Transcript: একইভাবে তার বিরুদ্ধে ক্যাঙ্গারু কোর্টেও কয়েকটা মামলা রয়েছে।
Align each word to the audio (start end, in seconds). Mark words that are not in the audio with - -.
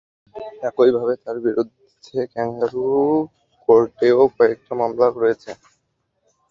একইভাবে 0.67 1.13
তার 1.23 1.37
বিরুদ্ধে 1.45 2.19
ক্যাঙ্গারু 2.33 2.85
কোর্টেও 3.69 4.19
কয়েকটা 4.35 4.73
মামলা 4.79 5.07
রয়েছে। 5.11 5.51